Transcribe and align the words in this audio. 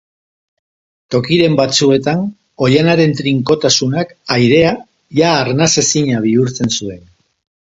Tokiren 1.15 1.57
batzuetan, 1.59 2.23
oihanaren 2.67 3.13
trinkotasunak, 3.19 4.17
airea, 4.37 4.73
ia 5.21 5.37
arnasezina 5.45 6.25
bihurtzen 6.25 6.75
zuen. 6.81 7.07